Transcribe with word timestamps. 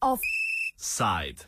Offside. 0.00 1.44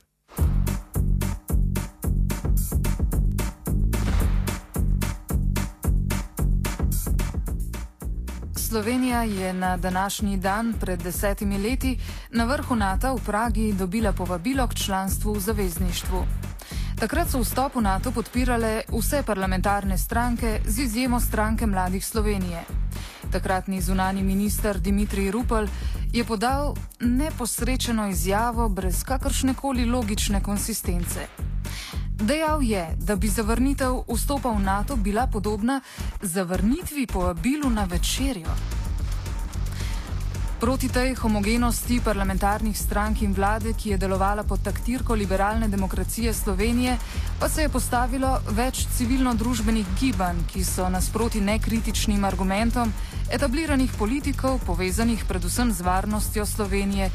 Slovenija 8.56 9.22
je 9.22 9.52
na 9.52 9.76
današnji 9.76 10.36
dan 10.36 10.74
pred 10.80 11.02
desetimi 11.02 11.58
leti 11.58 11.98
na 12.30 12.44
vrhu 12.44 12.74
NATO 12.74 13.14
v 13.14 13.20
Pragi 13.26 13.72
dobila 13.72 14.12
povabilo 14.12 14.68
k 14.68 14.74
članstvu 14.74 15.32
v 15.32 15.40
zavezništvu. 15.40 16.45
Takrat 16.96 17.28
so 17.28 17.44
vstop 17.44 17.76
v 17.76 17.84
NATO 17.84 18.08
podpirale 18.08 18.88
vse 18.88 19.20
parlamentarne 19.22 19.98
stranke, 19.98 20.64
z 20.64 20.78
izjemo 20.78 21.20
stranke 21.20 21.66
Mladih 21.66 22.06
Slovenije. 22.06 22.64
Takratni 23.30 23.80
zunani 23.80 24.22
minister 24.22 24.80
Dimitrij 24.80 25.30
Rupel 25.30 25.68
je 26.12 26.24
podal 26.24 26.74
neposrečeno 27.00 28.08
izjavo 28.08 28.68
brez 28.68 29.04
kakršne 29.04 29.54
koli 29.54 29.84
logične 29.84 30.40
konsistence. 30.42 31.28
Dejal 32.16 32.62
je, 32.62 32.88
da 32.96 33.16
bi 33.16 33.28
zavrnitev 33.28 34.08
vstopa 34.08 34.48
v 34.48 34.64
NATO 34.64 34.96
bila 34.96 35.26
podobna 35.26 35.80
zavrnitvi 36.22 37.06
povabilu 37.06 37.70
na 37.70 37.84
večerjo. 37.84 38.75
Proti 40.56 40.88
tej 40.88 41.12
homogenosti 41.20 42.00
parlamentarnih 42.00 42.72
strank 42.72 43.20
in 43.20 43.34
vlade, 43.36 43.74
ki 43.76 43.90
je 43.90 43.98
delovala 44.00 44.40
pod 44.42 44.64
taktirko 44.64 45.12
liberalne 45.14 45.68
demokracije 45.68 46.32
Slovenije, 46.32 46.96
pa 47.40 47.48
se 47.48 47.62
je 47.62 47.68
postavilo 47.68 48.40
več 48.56 48.86
civilno-družbenih 48.96 49.86
gibanj, 50.00 50.40
ki 50.48 50.64
so 50.64 50.88
nasproti 50.88 51.44
nekritičnim 51.44 52.24
argumentom 52.24 52.92
etabliranih 53.28 53.92
politikov, 53.98 54.64
povezanih 54.64 55.28
predvsem 55.28 55.72
z 55.72 55.84
varnostjo 55.84 56.46
Slovenije 56.46 57.10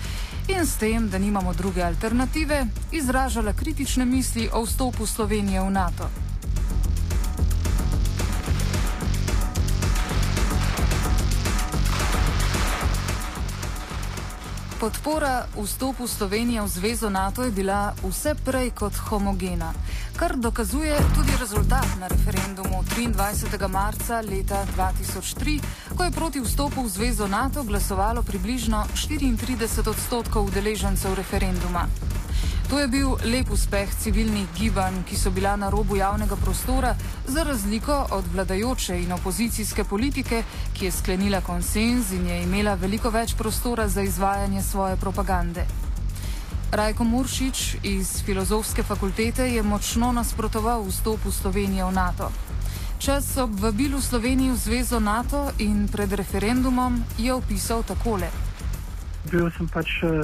in 0.48 0.62
s 0.62 0.78
tem, 0.78 1.10
da 1.10 1.18
nimamo 1.18 1.54
druge 1.54 1.82
alternative, 1.82 2.68
izražala 2.92 3.58
kritične 3.58 4.06
misli 4.06 4.50
o 4.54 4.62
vstopu 4.62 5.06
Slovenije 5.06 5.66
v 5.66 5.72
NATO. 5.72 6.21
Podpora 14.82 15.46
vstopu 15.54 16.08
Slovenije 16.10 16.62
v 16.62 16.68
zvezo 16.68 17.10
NATO 17.10 17.46
je 17.46 17.52
bila 17.54 17.94
vse 18.02 18.34
prej 18.34 18.74
kot 18.74 18.98
homogena, 19.14 19.70
kar 20.18 20.34
dokazuje 20.34 20.98
tudi 21.14 21.38
rezultat 21.38 21.86
na 22.02 22.10
referendumu 22.10 22.82
23. 22.90 23.70
marca 23.70 24.26
leta 24.26 24.66
2003, 24.74 25.62
ko 25.94 26.04
je 26.04 26.12
proti 26.12 26.42
vstopu 26.42 26.82
v 26.82 26.90
zvezo 26.90 27.28
NATO 27.30 27.62
glasovalo 27.64 28.26
približno 28.26 28.82
34 28.98 29.86
odstotkov 29.86 30.50
udeležencev 30.50 31.14
referenduma. 31.14 31.86
To 32.72 32.80
je 32.80 32.88
bil 32.88 33.10
lep 33.28 33.50
uspeh 33.52 33.90
civilnih 34.00 34.48
gibanj, 34.56 35.02
ki 35.04 35.18
so 35.20 35.28
bila 35.32 35.58
na 35.60 35.70
robu 35.70 35.96
javnega 35.96 36.36
prostora, 36.36 36.96
za 37.28 37.44
razliko 37.44 38.08
od 38.12 38.28
vladajoče 38.34 38.96
in 39.02 39.12
opozicijske 39.12 39.84
politike, 39.84 40.44
ki 40.74 40.86
je 40.86 40.92
sklenila 40.92 41.42
konsens 41.42 42.14
in 42.16 42.28
je 42.28 42.38
imela 42.44 42.74
veliko 42.80 43.10
več 43.10 43.34
prostora 43.36 43.88
za 43.88 44.02
izvajanje 44.02 44.64
svoje 44.64 44.96
propagande. 44.96 45.66
Rajko 46.72 47.04
Muršič 47.04 47.76
iz 47.84 48.24
Filozofske 48.26 48.84
fakultete 48.84 49.50
je 49.52 49.64
močno 49.64 50.12
nasprotoval 50.12 50.88
vstopu 50.88 51.32
Slovenije 51.32 51.86
v 51.86 51.92
NATO. 51.92 52.32
Čas 53.00 53.38
ob 53.38 53.60
vabilu 53.60 54.02
Slovenije 54.02 54.54
v 54.54 54.58
zvezo 54.58 55.00
NATO 55.00 55.52
in 55.60 55.90
pred 55.92 56.14
referendumom 56.14 57.04
je 57.18 57.34
opisal 57.34 57.84
takole. 57.84 58.32
Bil 59.32 59.52
sem 59.58 59.68
pač 59.68 60.00
uh, 60.04 60.24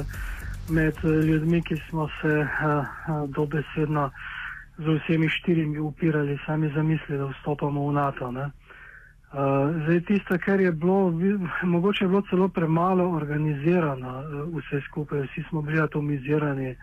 med 0.70 0.94
eh, 1.04 1.08
ljudmi, 1.08 1.62
ki 1.62 1.76
smo 1.88 2.08
se 2.20 2.28
uh, 2.28 3.28
dobesedno 3.28 4.10
z 4.78 4.84
vsemi 4.98 5.28
štirimi 5.28 5.78
upirali, 5.78 6.38
sami 6.46 6.70
zamislili, 6.74 7.18
da 7.18 7.26
vstopamo 7.26 7.88
v 7.88 7.92
NATO. 7.92 8.30
Ne? 8.32 8.50
Zdaj, 9.84 10.00
tisto, 10.00 10.38
kar 10.44 10.60
je 10.60 10.72
bilo, 10.72 11.12
mogoče 11.62 12.04
je 12.04 12.08
bilo 12.08 12.22
celo 12.30 12.48
premalo 12.48 13.10
organizirano, 13.10 14.22
vse 14.54 14.80
skupaj, 14.86 15.26
vsi 15.26 15.42
smo 15.48 15.62
bili 15.62 15.80
atomizirani, 15.80 16.76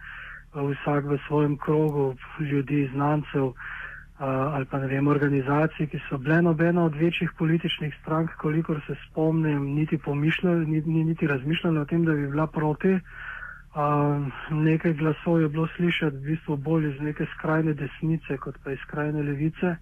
vsak 0.53 1.05
v 1.05 1.17
svojem 1.27 1.57
krogu 1.57 2.15
ljudi, 2.39 2.89
znancev 2.93 3.53
ali 4.19 4.65
pa 4.65 4.79
ne 4.79 4.87
vem, 4.87 5.07
organizacij, 5.07 5.87
ki 5.87 5.99
so 6.09 6.17
bile 6.17 6.41
nobena 6.41 6.85
od 6.85 6.95
večjih 6.95 7.31
političnih 7.37 7.95
strank, 8.01 8.29
kolikor 8.37 8.81
se 8.87 8.95
spomnim, 9.07 9.73
niti 9.75 9.97
pomišljali, 9.97 10.65
niti, 10.65 10.89
niti 10.89 11.27
razmišljali 11.27 11.79
o 11.79 11.85
tem, 11.85 12.05
da 12.05 12.13
bi 12.13 12.27
bila 12.27 12.47
proti. 12.47 12.93
Uh, 12.93 13.01
nekaj 14.49 14.93
glasov 14.93 15.41
je 15.41 15.49
bilo 15.49 15.67
slišati, 15.75 16.17
v 16.17 16.21
bistvu 16.21 16.57
bolj 16.57 16.89
iz 16.93 17.01
neke 17.01 17.25
skrajne 17.35 17.73
desnice, 17.73 18.37
kot 18.37 18.55
pa 18.63 18.71
iz 18.71 18.79
skrajne 18.87 19.23
levice. 19.23 19.75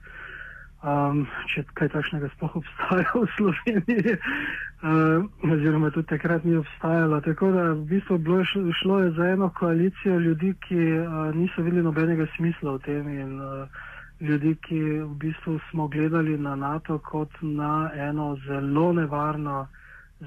Um, 0.83 1.21
če 1.47 1.61
kaj 1.79 1.93
takšnega 1.93 2.27
sploh 2.33 2.57
obstaja 2.59 3.11
v 3.15 3.27
Sloveniji, 3.37 4.15
uh, 4.17 5.23
oziroma 5.47 5.93
tudi 5.95 6.09
takrat 6.09 6.43
ni 6.43 6.57
obstajalo. 6.59 7.21
Tako 7.23 7.51
da 7.55 7.69
v 7.71 7.85
bistvu 7.87 8.17
bilo 8.17 8.41
šlo, 8.43 8.65
šlo 8.81 8.99
je 8.99 9.11
za 9.15 9.29
eno 9.31 9.47
koalicijo 9.55 10.17
ljudi, 10.19 10.51
ki 10.67 10.81
uh, 10.97 11.29
niso 11.37 11.63
videli 11.63 11.85
nobenega 11.85 12.27
smisla 12.35 12.75
v 12.75 12.83
tem 12.83 13.07
in 13.13 13.39
uh, 13.39 13.69
ljudi, 14.19 14.57
ki 14.67 14.81
v 15.05 15.13
bistvu 15.21 15.55
smo 15.69 15.87
gledali 15.87 16.35
na 16.37 16.55
NATO 16.55 16.99
kot 16.99 17.31
na 17.41 17.87
eno 17.95 18.35
zelo 18.43 18.91
nevarno 18.93 19.61
uh, 19.61 19.79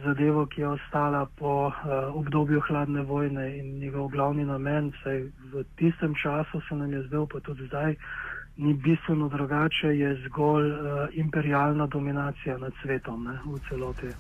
zadevo, 0.05 0.47
ki 0.47 0.61
je 0.61 0.69
ostala 0.69 1.27
po 1.39 1.67
uh, 1.67 1.75
obdobju 2.15 2.61
hladne 2.69 3.03
vojne 3.03 3.59
in 3.59 3.79
njegov 3.79 4.09
glavni 4.09 4.45
namen, 4.45 4.93
saj 5.03 5.23
v 5.53 5.65
tistem 5.77 6.15
času 6.23 6.61
se 6.69 6.75
nam 6.75 6.93
je 6.93 7.03
zdel, 7.03 7.27
pa 7.27 7.41
tudi 7.41 7.67
zdaj, 7.67 7.95
ni 8.57 8.75
bistveno 8.75 9.29
drugače, 9.29 9.87
je 9.99 10.15
zgolj 10.27 10.71
uh, 10.71 10.79
imperialna 11.13 11.87
dominacija 11.87 12.59
nad 12.59 12.73
svetom 12.83 13.25
ne, 13.25 13.39
v 13.47 13.61
celoti. 13.69 14.13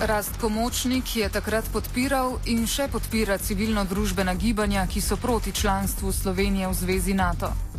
Rastko 0.00 0.48
Močnik 0.48 1.16
je 1.16 1.28
takrat 1.32 1.64
podpiral 1.72 2.34
in 2.52 2.66
še 2.66 2.90
podpira 2.92 3.38
civilno-družbena 3.38 4.34
gibanja, 4.34 4.86
ki 4.86 5.00
so 5.00 5.16
proti 5.16 5.52
članstvu 5.52 6.12
Slovenije 6.12 6.68
v 6.68 6.74
zvezi 6.74 7.14
NATO. 7.14 7.73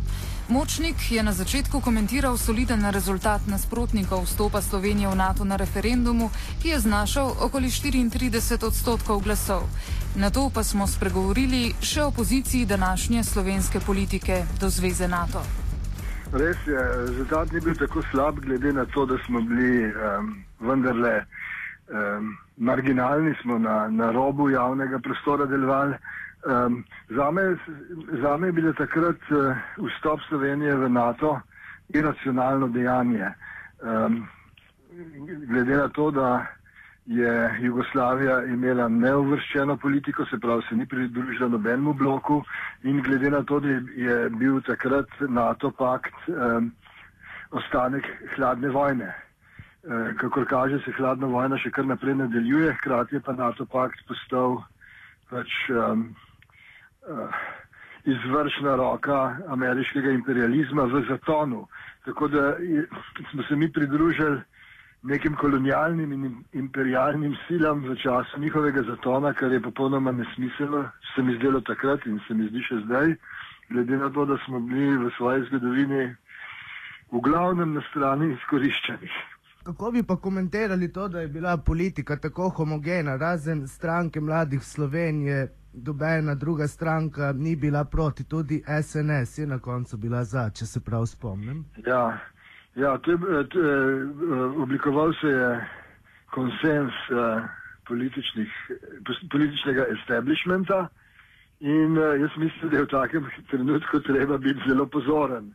Močnik 0.48 1.10
je 1.10 1.22
na 1.22 1.32
začetku 1.32 1.80
komentiral 1.82 2.36
soliden 2.38 2.78
rezultat 2.94 3.42
nasprotnikov 3.50 4.30
vstopa 4.30 4.62
Slovenije 4.62 5.10
v 5.10 5.18
NATO 5.18 5.42
na 5.42 5.58
referendumu, 5.58 6.30
ki 6.62 6.68
je 6.68 6.78
znašal 6.86 7.34
okoli 7.42 7.66
34 7.66 8.62
odstotkov 8.62 9.26
glasov. 9.26 9.66
Na 10.14 10.30
to 10.30 10.46
pa 10.54 10.62
smo 10.62 10.86
spregovorili 10.86 11.74
še 11.82 12.06
o 12.06 12.14
poziciji 12.14 12.62
današnje 12.62 13.24
slovenske 13.24 13.82
politike 13.82 14.46
do 14.60 14.70
zveze 14.70 15.08
NATO. 15.10 15.42
Res 16.30 16.62
je, 16.62 16.78
rezultat 17.10 17.50
ni 17.50 17.60
bil 17.60 17.74
tako 17.74 18.06
slab, 18.14 18.38
glede 18.38 18.70
na 18.72 18.86
to, 18.94 19.02
da 19.06 19.18
smo 19.26 19.42
bili 19.42 19.90
um, 19.90 20.44
vendarle 20.62 21.26
um, 21.90 22.38
marginalni, 22.56 23.34
smo 23.42 23.58
na, 23.58 23.88
na 23.90 24.14
robu 24.14 24.50
javnega 24.50 25.02
prostora 25.02 25.46
delovali. 25.46 25.98
Um, 26.44 26.84
zame, 27.08 27.56
zame 28.22 28.46
je 28.46 28.52
bilo 28.52 28.72
takrat 28.72 29.18
uh, 29.30 29.56
vstop 29.88 30.20
Slovenije 30.28 30.74
v 30.74 30.88
NATO 30.88 31.40
iracionalno 31.88 32.68
dejanje. 32.68 33.32
Um, 33.82 34.28
glede 35.48 35.76
na 35.76 35.88
to, 35.88 36.10
da 36.10 36.46
je 37.06 37.58
Jugoslavija 37.60 38.44
imela 38.44 38.88
neuvrščeno 38.88 39.76
politiko, 39.76 40.26
se 40.26 40.38
pravi, 40.38 40.62
se 40.68 40.76
ni 40.76 40.86
pridružila 40.86 41.48
nobenemu 41.48 41.92
bloku 41.92 42.42
in 42.82 43.02
glede 43.02 43.30
na 43.30 43.42
to, 43.42 43.60
da 43.60 43.68
je 43.96 44.30
bil 44.30 44.60
takrat 44.60 45.06
NATO 45.28 45.70
pakt 45.70 46.28
um, 46.28 46.72
ostanek 47.50 48.06
hladne 48.36 48.68
vojne. 48.68 49.14
Uh, 49.82 50.14
kakor 50.20 50.46
kaže, 50.46 50.78
se 50.84 50.92
hladna 50.98 51.26
vojna 51.26 51.58
še 51.58 51.70
kar 51.70 51.86
naprej 51.86 52.14
nadaljuje, 52.14 52.72
hkrati 52.80 53.16
je 53.16 53.20
pa 53.20 53.32
NATO 53.32 53.66
pakt 53.66 54.02
postal 54.08 54.62
pač 55.30 55.50
um, 55.70 56.08
izvršna 58.04 58.76
roka 58.76 59.36
ameriškega 59.48 60.10
imperializma 60.10 60.82
v 60.82 61.02
zatonu. 61.08 61.66
Tako 62.04 62.28
da 62.28 62.56
smo 63.30 63.42
se 63.42 63.56
mi 63.56 63.72
pridružili 63.72 64.40
nekim 65.02 65.34
kolonialnim 65.34 66.12
in 66.12 66.36
imperialnim 66.52 67.36
silam 67.48 67.84
v 67.84 67.96
času 67.96 68.40
njihovega 68.40 68.82
zatona, 68.82 69.32
kar 69.32 69.52
je 69.52 69.62
popolnoma 69.62 70.12
nesmiselno, 70.12 70.88
se 71.14 71.22
mi 71.22 71.36
zdelo 71.36 71.60
takrat 71.60 72.06
in 72.06 72.20
se 72.28 72.34
mi 72.34 72.48
zdi 72.48 72.62
še 72.62 72.80
zdaj, 72.84 73.14
glede 73.70 73.96
na 73.96 74.10
to, 74.10 74.24
da 74.24 74.38
smo 74.44 74.60
bili 74.60 74.96
v 75.04 75.10
svoji 75.16 75.46
zgodovini 75.48 76.14
v 77.12 77.20
glavnem 77.22 77.74
na 77.74 77.82
strani 77.90 78.32
izkoriščenih. 78.34 79.12
Kako 79.66 79.90
bi 79.90 80.02
pa 80.02 80.16
komentirali 80.16 80.92
to, 80.92 81.08
da 81.08 81.20
je 81.20 81.28
bila 81.28 81.56
politika 81.56 82.16
tako 82.16 82.48
homogena, 82.48 83.16
razen 83.16 83.66
stranke 83.68 84.20
mladih 84.20 84.62
Slovenije, 84.62 85.48
dobena 85.76 86.34
druga 86.34 86.68
stranka 86.68 87.32
ni 87.32 87.56
bila 87.56 87.84
proti, 87.84 88.24
tudi 88.24 88.62
SNS 88.82 89.38
je 89.38 89.46
na 89.46 89.58
koncu 89.58 89.96
bila 89.96 90.24
za, 90.24 90.50
če 90.50 90.66
se 90.66 90.80
prav 90.80 91.06
spomnim. 91.06 91.64
Ja, 91.86 92.18
ja 92.74 92.98
to 92.98 93.10
je, 93.10 93.48
to 93.48 93.60
je, 93.60 94.06
oblikoval 94.62 95.12
se 95.20 95.26
je 95.26 95.66
konsens 96.30 96.92
uh, 97.10 97.42
političnega 99.30 99.84
establishmenta 100.00 100.88
in 101.60 101.98
uh, 101.98 102.20
jaz 102.20 102.30
mislim, 102.36 102.70
da 102.70 102.76
je 102.76 102.82
v 102.82 102.88
takem 102.88 103.30
trenutku 103.50 104.00
treba 104.00 104.38
biti 104.38 104.60
zelo 104.68 104.86
pozoren 104.86 105.54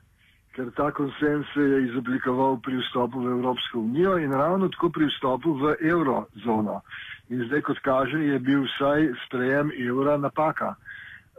ker 0.55 0.71
ta 0.75 0.91
konsens 0.91 1.47
se 1.53 1.61
je 1.61 1.83
izoblikoval 1.87 2.59
pri 2.63 2.77
vstopu 2.81 3.21
v 3.23 3.31
Evropsko 3.37 3.79
unijo 3.79 4.17
in 4.17 4.33
ravno 4.33 4.67
tako 4.69 4.89
pri 4.89 5.07
vstopu 5.07 5.53
v 5.53 5.75
evrozono. 5.81 6.81
In 7.29 7.45
zdaj, 7.47 7.61
kot 7.61 7.79
kaže, 7.79 8.19
je 8.19 8.39
bil 8.39 8.65
vsaj 8.67 9.07
sprejem 9.25 9.71
evra 9.87 10.17
napaka. 10.17 10.75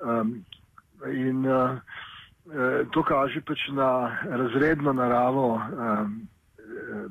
Um, 0.03 0.45
in 1.13 1.45
uh, 1.47 1.77
to 2.91 3.03
kaže 3.03 3.41
pač 3.45 3.69
na 3.77 4.17
razredno 4.25 4.93
naravo 4.93 5.61
um, 5.61 6.29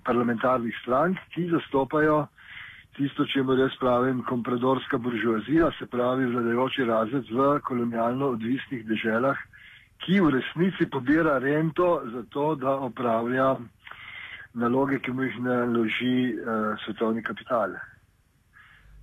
parlamentarnih 0.04 0.76
strank, 0.82 1.18
ki 1.36 1.50
zastopajo 1.54 2.26
tisto, 2.98 3.26
če 3.26 3.44
mu 3.46 3.56
jaz 3.60 3.76
pravim, 3.80 4.24
kompradorska 4.28 4.98
buržoazija, 4.98 5.72
se 5.78 5.88
pravi 5.88 6.28
vladajoči 6.34 6.86
razred 6.90 7.30
v 7.32 7.54
kolonialno 7.68 8.34
odvisnih 8.36 8.84
deželah, 8.88 9.38
ki 10.06 10.20
v 10.20 10.30
resnici 10.30 10.90
pobira 10.90 11.38
rento 11.40 12.02
za 12.14 12.24
to, 12.30 12.56
da 12.56 12.76
opravlja 12.88 13.56
naloge, 14.54 15.00
ki 15.00 15.12
mu 15.12 15.24
jih 15.24 15.40
naloži 15.40 16.34
uh, 16.34 16.76
svetovni 16.86 17.24
kapital. 17.24 17.76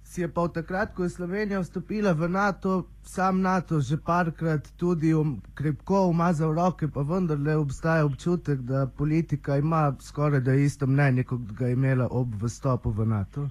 Si 0.03 0.23
je 0.23 0.29
pa 0.29 0.47
v 0.47 0.53
takrat, 0.57 0.95
ko 0.97 1.05
je 1.05 1.11
Slovenija 1.13 1.61
vstopila 1.61 2.13
v 2.17 2.29
NATO, 2.33 2.89
sam 3.05 3.43
NATO 3.45 3.81
že 3.81 3.99
parkrat 4.01 4.73
tudi 4.81 5.13
um, 5.15 5.35
krepko 5.55 6.07
umazal 6.09 6.55
roke, 6.57 6.89
pa 6.89 7.03
vendarle 7.05 7.57
obstaja 7.57 8.07
občutek, 8.07 8.61
da 8.65 8.87
politika 8.87 9.57
ima 9.57 9.93
skoraj 10.01 10.41
da 10.41 10.55
isto 10.55 10.87
mnenje, 10.87 11.25
kot 11.25 11.53
ga 11.53 11.67
je 11.67 11.73
imela 11.77 12.09
ob 12.11 12.35
vstopu 12.43 12.91
v 12.91 13.07
NATO. 13.07 13.49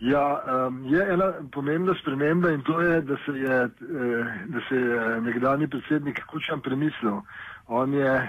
Ja, 0.00 0.42
um, 0.68 0.82
je 0.84 1.00
ena 1.12 1.32
pomembna 1.52 1.94
sprememba 1.94 2.50
in 2.52 2.62
to 2.62 2.80
je, 2.80 3.00
da 3.00 3.16
se 3.24 3.32
je, 3.32 3.62
eh, 3.64 4.24
da 4.46 4.60
se 4.68 4.76
je 4.76 5.20
nekdani 5.20 5.68
predsednik 5.68 6.20
Kučan 6.26 6.60
premislil. 6.60 7.22
On 7.66 7.94
je 7.94 8.28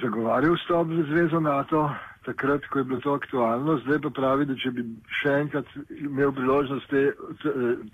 zagovarjal 0.00 0.56
vstop 0.56 0.88
v 0.88 1.04
zvezo 1.10 1.40
NATO, 1.40 1.90
takrat, 2.24 2.66
ko 2.70 2.78
je 2.78 2.84
bilo 2.84 3.00
to 3.00 3.14
aktualno, 3.14 3.76
zdaj 3.84 4.00
pa 4.00 4.10
pravi, 4.10 4.46
da 4.46 4.56
če 4.56 4.70
bi 4.70 4.84
še 5.20 5.34
enkrat 5.42 5.68
imel 5.98 6.32
priložnost 6.32 6.88
te, 6.90 7.02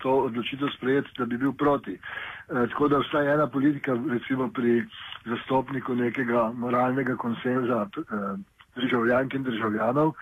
to 0.03 0.15
odločitev 0.29 0.71
sprejeti, 0.77 1.15
da 1.17 1.25
bi 1.25 1.39
bil 1.41 1.53
proti. 1.57 1.97
E, 1.97 2.65
tako 2.71 2.87
da 2.93 3.01
vsaj 3.03 3.33
ena 3.33 3.47
politika, 3.51 3.97
recimo 4.11 4.49
pri 4.53 4.83
zastopniku 5.25 5.97
nekega 5.97 6.49
moralnega 6.55 7.17
konsenza 7.17 7.87
e, 7.89 8.21
državljank 8.77 9.33
in 9.33 9.43
državljanov, 9.49 10.13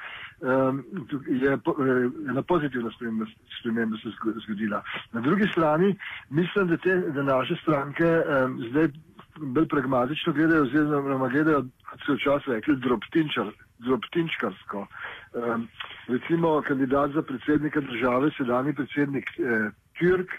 um, 0.42 0.84
je 1.28 1.52
eh, 1.54 2.30
ena 2.30 2.42
pozitivna 2.42 2.92
sprememba 3.60 3.98
se 3.98 4.10
zgodila. 4.46 4.84
Na 5.12 5.22
drugi 5.22 5.48
strani 5.48 5.96
mislim, 6.30 6.68
da, 6.68 6.78
te, 6.78 6.96
da 6.96 7.24
naše 7.24 7.56
stranke 7.56 8.06
um, 8.06 8.64
zdaj 8.70 8.88
bolj 9.40 9.68
pragmatično 9.68 10.34
gledajo, 10.34 10.64
oziroma 10.64 11.28
gledajo, 11.28 11.64
kot 11.90 12.00
so 12.06 12.14
včasih 12.14 12.54
rekli, 12.54 12.76
droptinčar, 12.76 13.52
droptinčkarsko. 13.80 14.88
Um, 15.34 15.68
recimo 16.08 16.62
kandidat 16.62 17.12
za 17.12 17.22
predsednika 17.22 17.82
države, 17.82 18.32
sedajni 18.38 18.74
predsednik 18.74 19.30
eh, 19.40 19.70
Türk, 20.00 20.30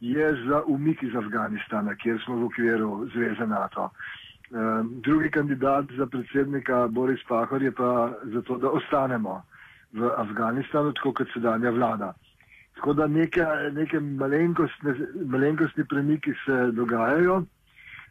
je 0.00 0.44
za 0.48 0.62
umik 0.66 1.02
iz 1.02 1.14
Afganistana, 1.14 1.94
kjer 1.94 2.20
smo 2.24 2.36
v 2.36 2.44
okviru 2.44 3.08
Zveze 3.14 3.46
NATO. 3.46 3.90
Ehm, 3.90 4.25
drugi 5.02 5.30
kandidat 5.30 5.84
za 5.98 6.06
predsednika 6.06 6.86
Boris 6.88 7.20
Pahor 7.28 7.62
je 7.62 7.72
pa 7.72 8.12
zato, 8.24 8.58
da 8.58 8.70
ostanemo 8.70 9.42
v 9.92 10.10
Afganistanu, 10.16 10.92
tako 10.92 11.12
kot 11.12 11.28
sedanja 11.34 11.70
vlada. 11.70 12.12
Tako 12.76 12.92
da 12.92 13.06
neke, 13.06 13.44
neke 13.72 14.00
malenkostne, 14.00 14.94
malenkostni 15.26 15.84
premiki 15.84 16.32
se 16.44 16.56
dogajajo, 16.72 17.42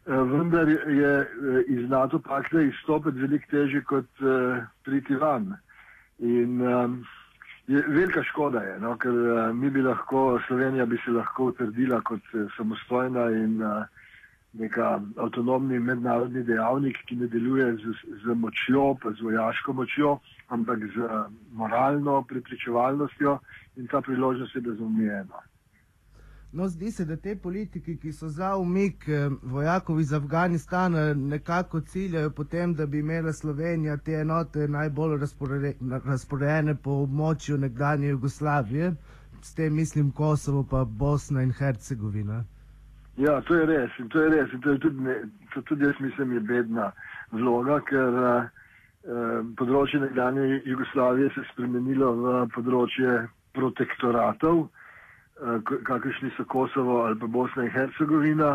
ehm, 0.07 0.31
vendar 0.31 0.69
je 0.69 1.11
eh, 1.19 1.27
iz 1.67 1.89
NATO 1.89 2.19
pakta 2.19 2.61
izstopiti 2.61 3.19
veliko 3.19 3.45
težje 3.51 3.81
kot 3.81 4.09
uh, 4.21 4.63
priti 4.83 5.15
van. 5.15 5.53
In 6.19 6.61
um, 6.61 7.05
je, 7.67 7.83
velika 7.87 8.23
škoda 8.23 8.59
je, 8.59 8.79
no, 8.79 8.95
ker 8.97 9.11
uh, 9.11 9.55
mi 9.55 9.69
bi 9.69 9.81
lahko, 9.81 10.39
Slovenija 10.47 10.85
bi 10.85 10.97
se 11.05 11.11
lahko 11.11 11.51
utrdila 11.51 12.01
kot 12.01 12.33
uh, 12.33 12.49
samostojna 12.57 13.29
in 13.31 13.61
uh, 13.61 13.85
neka 14.59 15.01
avtonomni 15.17 15.79
mednarodni 15.79 16.43
dejavnik, 16.43 16.97
ki 17.07 17.15
ne 17.15 17.27
deluje 17.27 17.73
z, 17.81 17.95
z 18.23 18.35
močjo, 18.35 18.85
pa 19.01 19.11
z 19.11 19.21
vojaško 19.21 19.73
močjo, 19.73 20.19
ampak 20.47 20.79
z 20.95 21.09
moralno 21.51 22.21
prepričevalnostjo 22.29 23.39
in 23.75 23.87
ta 23.87 24.01
priložnost 24.01 24.55
je 24.55 24.61
razumljena. 24.69 25.43
No, 26.55 26.67
zdi 26.67 26.91
se, 26.91 27.05
da 27.05 27.17
te 27.17 27.35
politiki, 27.35 27.97
ki 27.97 28.13
so 28.13 28.29
za 28.29 28.55
umik 28.57 29.09
eh, 29.09 29.29
vojakov 29.43 29.99
iz 29.99 30.13
Afganistana, 30.13 31.13
nekako 31.13 31.81
ciljajo 31.81 32.29
potem, 32.29 32.73
da 32.73 32.85
bi 32.85 32.99
imela 32.99 33.33
Slovenija 33.33 33.97
te 33.97 34.13
enote 34.21 34.67
najbolj 34.67 35.19
razporejene 36.05 36.75
po 36.75 36.91
območju 37.03 37.57
nekdanje 37.57 38.07
Jugoslavije, 38.07 38.93
s 39.41 39.53
tem 39.53 39.75
mislim 39.75 40.11
Kosovo, 40.11 40.63
pa 40.63 40.85
Bosna 40.85 41.43
in 41.43 41.51
Hercegovina. 41.51 42.43
Ja, 43.17 43.39
to 43.41 43.55
je 43.55 43.65
res 43.65 43.91
in 43.99 44.09
to 44.11 44.19
je 44.21 44.29
res 44.29 44.51
in 44.53 44.59
to 44.61 44.73
je 44.75 44.79
tudi, 44.83 44.99
ne, 44.99 45.13
to 45.53 45.61
tudi 45.61 45.85
jaz 45.85 45.99
mislim 46.03 46.33
je 46.35 46.39
bedna 46.43 46.89
vloga, 47.31 47.77
ker 47.87 48.17
uh, 48.19 48.49
področje 49.55 50.01
nekdanje 50.03 50.61
Jugoslavije 50.67 51.29
se 51.31 51.43
je 51.45 51.51
spremenilo 51.53 52.09
v 52.19 52.33
področje 52.51 53.13
protektoratov, 53.55 54.65
uh, 54.67 55.75
kakršni 55.87 56.33
so 56.35 56.43
Kosovo 56.51 57.05
ali 57.05 57.15
pa 57.21 57.29
Bosna 57.31 57.63
in 57.63 57.71
Hercegovina 57.71 58.51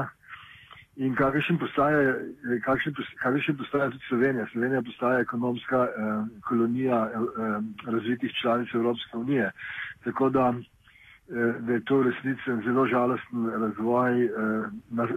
in 1.00 1.14
kakršen 1.16 1.56
postaja, 1.56 2.18
kakršen 2.66 3.56
postaja 3.56 3.88
tudi 3.94 4.04
Slovenija. 4.10 4.44
Slovenija 4.52 4.82
postaja 4.84 5.24
ekonomska 5.24 5.86
uh, 5.88 6.20
kolonija 6.50 7.00
uh, 7.08 7.64
razvitih 7.88 8.36
članic 8.42 8.76
Evropske 8.76 9.16
unije. 9.16 9.48
Tako 10.04 10.28
da 10.28 10.50
Eh, 10.52 10.79
da 11.60 11.72
je 11.72 11.84
to 11.84 11.96
v 11.96 12.02
resnici 12.02 12.64
zelo 12.64 12.86
žalosten 12.86 13.46
razvoj 13.50 14.24
eh, 14.24 14.30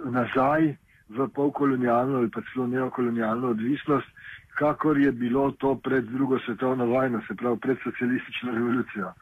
nazaj 0.05 0.75
v 1.09 1.27
polkolonijalno 1.35 2.17
ali 2.17 2.29
pa 2.31 2.41
celo 2.53 2.67
neokolonijalno 2.67 3.47
odvisnost, 3.47 4.07
kakor 4.57 4.97
je 4.97 5.11
bilo 5.11 5.51
to 5.51 5.75
pred 5.75 6.05
drugo 6.05 6.39
svetovno 6.39 6.85
vojno, 6.85 7.21
se 7.27 7.35
pravi 7.35 7.59
pred 7.59 7.77
socialistično 7.83 8.51
revolucijo. 8.51 9.13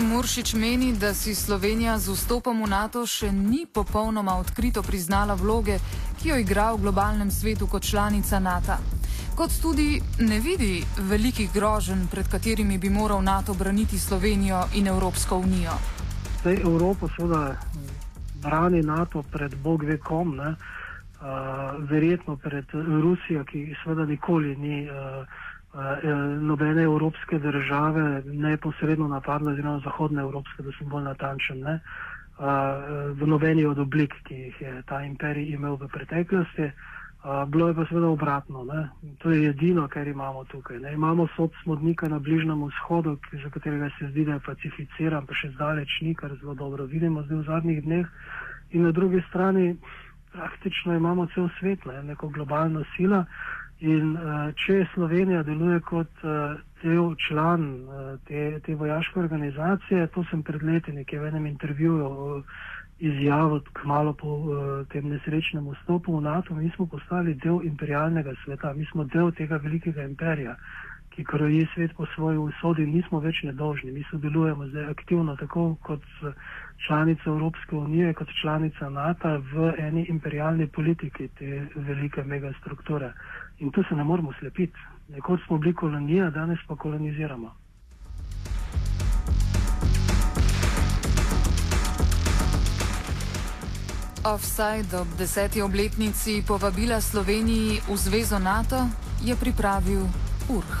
Muršič 0.00 0.54
meni, 0.54 0.92
da 0.92 1.14
si 1.14 1.34
Slovenija 1.34 1.98
z 1.98 2.12
vstopom 2.16 2.62
v 2.64 2.68
NATO 2.70 3.02
še 3.06 3.28
ni 3.32 3.66
popolnoma 3.68 4.38
odkrito 4.40 4.82
priznala 4.82 5.34
vloge, 5.34 5.76
ki 6.22 6.28
jo 6.28 6.36
igra 6.36 6.72
v 6.72 6.80
globalnem 6.82 7.30
svetu 7.30 7.66
kot 7.66 7.82
članica 7.82 8.38
NATO. 8.38 8.72
Kot 9.36 9.50
tudi 9.62 10.00
ne 10.18 10.40
vidi 10.40 10.84
velikih 11.08 11.52
groženj, 11.52 12.08
pred 12.10 12.28
katerimi 12.28 12.78
bi 12.78 12.90
moral 12.90 13.22
NATO 13.22 13.54
braniti 13.54 13.98
Slovenijo 13.98 14.66
in 14.74 14.86
Evropsko 14.86 15.36
unijo. 15.36 15.72
Zdaj 16.40 16.60
Evropo 16.60 17.08
seveda 17.16 17.56
brani 18.42 18.82
NATO 18.82 19.22
pred 19.22 19.54
Bog 19.62 19.82
ve 19.82 19.96
kom? 19.98 20.38
Uh, 20.40 20.46
verjetno 21.90 22.36
pred 22.36 22.64
Rusijo, 23.02 23.44
ki 23.44 23.74
seveda 23.84 24.04
nikoli 24.04 24.56
ni 24.56 24.90
uh, 24.90 25.24
uh, 25.72 26.04
nobene 26.40 26.82
evropske 26.82 27.38
države 27.38 28.22
neposredno 28.26 29.08
napadla, 29.08 29.52
oziroma 29.52 29.80
zahodne 29.84 30.22
evropske, 30.22 30.62
da 30.62 30.72
sem 30.78 30.88
bolj 30.88 31.04
natančen. 31.04 31.60
Ne? 31.60 31.80
V 33.14 33.26
nobeni 33.26 33.66
od 33.66 33.78
oblik, 33.78 34.14
ki 34.24 34.34
jih 34.34 34.60
je 34.60 34.82
ta 34.88 35.02
imperij 35.04 35.52
imel 35.52 35.76
v 35.76 35.88
preteklosti. 35.92 36.72
Bilo 37.48 37.68
je 37.68 37.74
pa 37.74 37.84
seveda 37.84 38.08
obratno. 38.08 38.64
Ne? 38.64 38.88
To 39.18 39.30
je 39.30 39.50
edino, 39.50 39.88
kar 39.88 40.08
imamo 40.08 40.44
tukaj. 40.44 40.78
Ne? 40.80 40.92
Imamo 40.92 41.28
sod 41.36 41.52
smodnika 41.62 42.08
na 42.08 42.18
Bližnjem 42.18 42.64
vzhodu, 42.64 43.18
za 43.42 43.50
katerega 43.50 43.90
se 43.98 44.08
zdi, 44.08 44.24
da 44.24 44.38
je 44.38 44.46
pacificiran, 44.46 45.26
pa 45.26 45.36
še 45.36 45.52
zdaleč 45.52 46.00
ni, 46.00 46.14
kar 46.14 46.32
zelo 46.40 46.54
dobro 46.54 46.88
vidimo 46.88 47.22
zdaj 47.22 47.42
v 47.42 47.44
zadnjih 47.44 47.82
dneh. 47.84 48.06
In 48.72 48.88
na 48.88 48.92
drugi 48.92 49.20
strani 49.28 49.76
praktično 50.32 50.96
imamo 50.96 51.26
cel 51.34 51.50
svet, 51.58 51.84
ne? 51.84 52.02
neko 52.02 52.28
globalno 52.28 52.84
silo. 52.96 53.24
In 53.80 54.12
uh, 54.12 54.50
če 54.60 54.82
Slovenija 54.92 55.40
deluje 55.42 55.78
kot 55.88 56.24
uh, 56.28 56.58
del 56.82 57.14
član 57.16 57.62
uh, 57.88 58.10
te, 58.28 58.60
te 58.66 58.74
vojaške 58.76 59.20
organizacije, 59.22 60.10
to 60.12 60.24
sem 60.28 60.42
pred 60.44 60.62
leti 60.62 60.92
nekje 60.92 61.20
v 61.22 61.30
enem 61.30 61.46
intervjuju 61.48 62.10
uh, 62.10 62.58
izjavo 63.00 63.60
kmalo 63.72 64.12
po 64.12 64.34
uh, 64.36 64.86
tem 64.92 65.08
nesrečnem 65.08 65.64
vstopu 65.72 66.18
v 66.18 66.20
NATO. 66.20 66.54
Mi 66.54 66.68
smo 66.76 66.86
postali 66.86 67.34
del 67.34 67.64
imperialnega 67.64 68.36
sveta, 68.44 68.74
mi 68.76 68.84
smo 68.92 69.04
del 69.04 69.32
tega 69.32 69.56
velikega 69.56 70.04
imperija, 70.04 70.58
ki 71.16 71.24
kroji 71.24 71.64
svet 71.74 71.96
po 71.96 72.04
svoji 72.14 72.38
usodi 72.38 72.84
in 72.84 72.92
nismo 73.00 73.20
več 73.24 73.40
nedolžni. 73.48 73.96
Mi 73.96 74.04
sodelujemo 74.10 74.68
zdaj 74.68 74.90
aktivno, 74.92 75.36
tako 75.40 75.74
kot 75.82 76.04
članica 76.86 77.30
Evropske 77.32 77.76
unije, 77.76 78.12
kot 78.14 78.28
članica 78.42 78.88
NATO 78.90 79.38
v 79.52 79.72
eni 79.78 80.04
imperialni 80.08 80.66
politiki 80.68 81.28
te 81.38 81.66
velike 81.74 82.24
megastrukture. 82.24 83.12
In 83.60 83.70
tu 83.70 83.82
se 83.88 83.94
ne 83.94 84.04
moremo 84.04 84.32
slepiti. 84.38 84.78
Nekoč 85.08 85.40
smo 85.46 85.58
bili 85.58 85.74
kolonija, 85.74 86.30
danes 86.30 86.58
pa 86.68 86.76
koloniziramo. 86.76 87.54
Offside 94.24 94.96
ob 94.96 95.08
deseti 95.18 95.62
obletnici 95.62 96.42
povabila 96.48 97.00
Sloveniji 97.00 97.80
v 97.88 97.96
Zvezo 97.96 98.38
NATO 98.38 98.88
je 99.24 99.36
pripravil 99.36 100.04
Urh. 100.48 100.76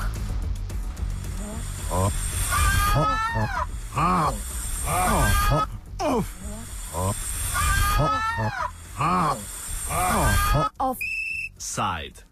Offside. 10.78 12.29